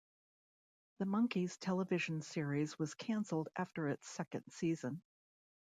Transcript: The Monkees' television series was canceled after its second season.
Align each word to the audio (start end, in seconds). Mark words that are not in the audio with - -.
The 0.97 1.05
Monkees' 1.05 1.59
television 1.59 2.23
series 2.23 2.79
was 2.79 2.95
canceled 2.95 3.49
after 3.55 3.87
its 3.87 4.07
second 4.07 4.45
season. 4.49 5.03